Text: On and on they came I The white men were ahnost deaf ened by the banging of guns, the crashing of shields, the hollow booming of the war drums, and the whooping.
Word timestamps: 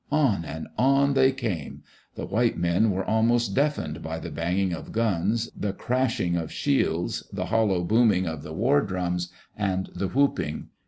On 0.11 0.43
and 0.43 0.67
on 0.79 1.13
they 1.13 1.31
came 1.31 1.83
I 2.15 2.21
The 2.21 2.25
white 2.25 2.57
men 2.57 2.89
were 2.89 3.03
ahnost 3.05 3.53
deaf 3.53 3.75
ened 3.75 4.01
by 4.01 4.17
the 4.17 4.31
banging 4.31 4.73
of 4.73 4.91
guns, 4.91 5.51
the 5.55 5.73
crashing 5.73 6.35
of 6.35 6.51
shields, 6.51 7.29
the 7.31 7.45
hollow 7.45 7.83
booming 7.83 8.25
of 8.25 8.41
the 8.41 8.51
war 8.51 8.81
drums, 8.81 9.31
and 9.55 9.91
the 9.93 10.07
whooping. 10.07 10.69